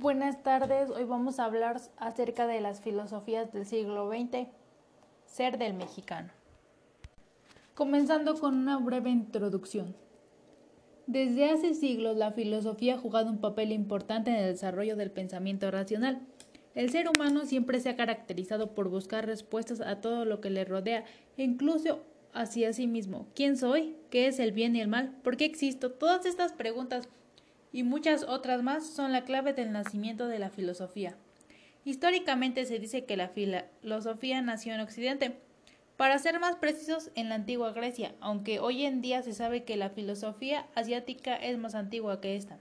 [0.00, 4.48] Buenas tardes, hoy vamos a hablar acerca de las filosofías del siglo XX,
[5.26, 6.30] ser del mexicano.
[7.74, 9.94] Comenzando con una breve introducción.
[11.06, 15.70] Desde hace siglos la filosofía ha jugado un papel importante en el desarrollo del pensamiento
[15.70, 16.22] racional.
[16.74, 20.64] El ser humano siempre se ha caracterizado por buscar respuestas a todo lo que le
[20.64, 21.04] rodea,
[21.36, 22.00] incluso
[22.32, 23.26] hacia sí mismo.
[23.34, 23.96] ¿Quién soy?
[24.08, 25.14] ¿Qué es el bien y el mal?
[25.22, 25.92] ¿Por qué existo?
[25.92, 27.06] Todas estas preguntas
[27.72, 31.16] y muchas otras más son la clave del nacimiento de la filosofía.
[31.84, 35.38] Históricamente se dice que la filosofía nació en Occidente,
[35.96, 39.76] para ser más precisos en la antigua Grecia, aunque hoy en día se sabe que
[39.76, 42.58] la filosofía asiática es más antigua que esta.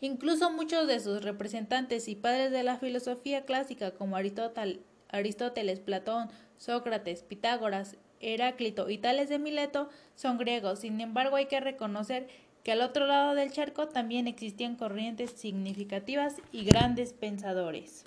[0.00, 7.22] Incluso muchos de sus representantes y padres de la filosofía clásica como Aristóteles, Platón, Sócrates,
[7.22, 10.80] Pitágoras, Heráclito y Tales de Mileto son griegos.
[10.80, 12.26] Sin embargo, hay que reconocer
[12.64, 18.06] que al otro lado del charco también existían corrientes significativas y grandes pensadores.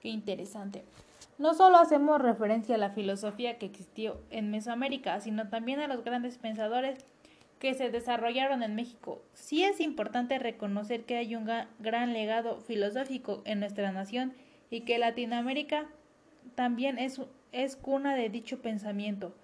[0.00, 0.84] Qué interesante.
[1.36, 6.04] No solo hacemos referencia a la filosofía que existió en Mesoamérica, sino también a los
[6.04, 7.04] grandes pensadores
[7.58, 9.20] que se desarrollaron en México.
[9.34, 14.34] Sí es importante reconocer que hay un gran legado filosófico en nuestra nación
[14.70, 15.88] y que Latinoamérica
[16.54, 17.20] también es,
[17.52, 19.34] es cuna de dicho pensamiento.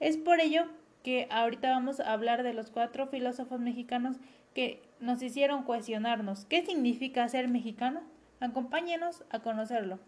[0.00, 0.64] Es por ello
[1.02, 4.16] que ahorita vamos a hablar de los cuatro filósofos mexicanos
[4.54, 8.00] que nos hicieron cuestionarnos ¿qué significa ser mexicano?
[8.40, 9.98] Acompáñenos a conocerlo.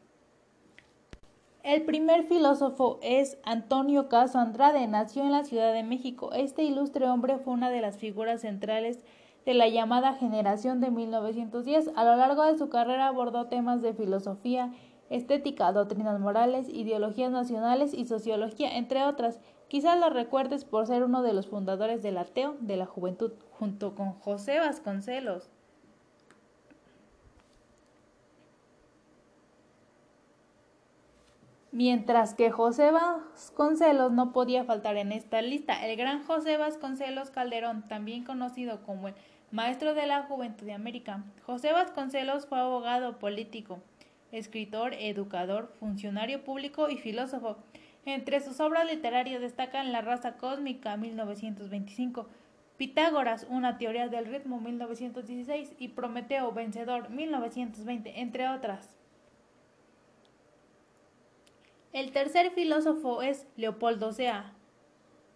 [1.62, 6.32] El primer filósofo es Antonio Caso Andrade, nació en la Ciudad de México.
[6.32, 9.04] Este ilustre hombre fue una de las figuras centrales
[9.46, 11.92] de la llamada generación de 1910.
[11.94, 14.72] A lo largo de su carrera abordó temas de filosofía,
[15.14, 19.40] estética, doctrinas morales, ideologías nacionales y sociología, entre otras.
[19.68, 23.94] Quizás lo recuerdes por ser uno de los fundadores del ateo de la juventud, junto
[23.94, 25.50] con José Vasconcelos.
[31.72, 37.88] Mientras que José Vasconcelos no podía faltar en esta lista, el gran José Vasconcelos Calderón,
[37.88, 39.14] también conocido como el
[39.50, 41.24] maestro de la juventud de América.
[41.46, 43.78] José Vasconcelos fue abogado político,
[44.32, 47.58] escritor, educador, funcionario público y filósofo.
[48.04, 52.26] Entre sus obras literarias destacan La raza cósmica 1925,
[52.76, 58.96] Pitágoras, una teoría del ritmo 1916 y Prometeo vencedor 1920, entre otras.
[61.92, 64.54] El tercer filósofo es Leopoldo Sea,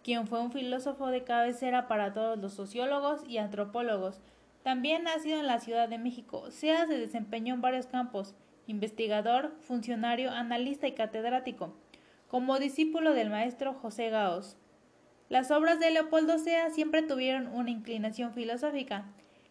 [0.03, 4.19] quien fue un filósofo de cabecera para todos los sociólogos y antropólogos.
[4.63, 8.35] También nacido en la Ciudad de México, Sea se desempeñó en varios campos,
[8.67, 11.73] investigador, funcionario, analista y catedrático
[12.27, 14.57] como discípulo del maestro José Gaos.
[15.29, 19.05] Las obras de Leopoldo Sea siempre tuvieron una inclinación filosófica.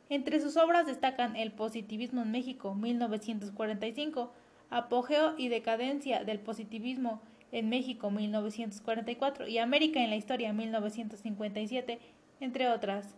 [0.08, 4.32] Entre sus obras destacan El positivismo en México, 1945,
[4.70, 7.20] Apogeo y decadencia del positivismo
[7.52, 11.98] en México, 1944, y América en la historia, 1957,
[12.40, 13.16] entre otras.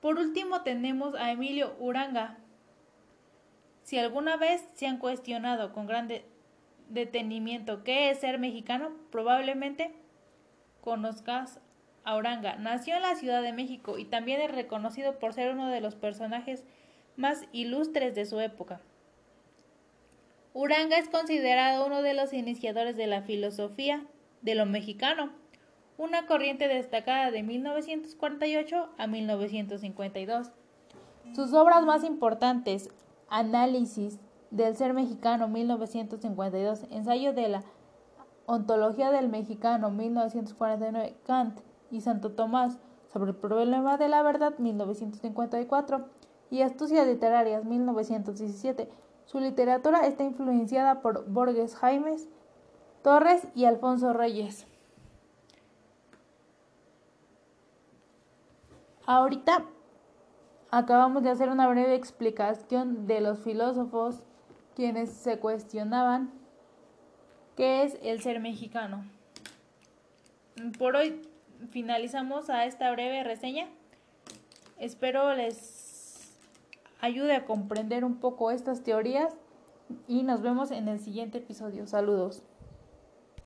[0.00, 2.38] Por último tenemos a Emilio Uranga.
[3.84, 6.24] Si alguna vez se han cuestionado con grande
[6.88, 9.92] detenimiento qué es ser mexicano, probablemente
[10.80, 11.60] conozcas
[12.02, 12.56] a Uranga.
[12.56, 15.94] Nació en la Ciudad de México y también es reconocido por ser uno de los
[15.94, 16.64] personajes
[17.16, 18.80] más ilustres de su época.
[20.54, 24.06] Uranga es considerado uno de los iniciadores de la filosofía
[24.40, 25.30] de lo mexicano,
[25.98, 30.52] una corriente destacada de 1948 a 1952.
[31.34, 32.90] Sus obras más importantes,
[33.36, 37.62] Análisis, del ser mexicano 1952, ensayo de la
[38.46, 41.58] ontología del mexicano 1949, Kant
[41.90, 42.78] y Santo Tomás
[43.12, 46.06] sobre el problema de la verdad 1954
[46.50, 48.88] y Astucias literarias 1917.
[49.24, 52.28] Su literatura está influenciada por Borges Jaimes
[53.02, 54.66] Torres y Alfonso Reyes.
[59.06, 59.64] Ahorita
[60.78, 64.24] acabamos de hacer una breve explicación de los filósofos
[64.74, 66.32] quienes se cuestionaban
[67.56, 69.04] qué es el ser mexicano.
[70.76, 71.22] Por hoy
[71.70, 73.68] finalizamos a esta breve reseña.
[74.76, 76.36] Espero les
[77.00, 79.32] ayude a comprender un poco estas teorías
[80.08, 81.86] y nos vemos en el siguiente episodio.
[81.86, 82.42] Saludos.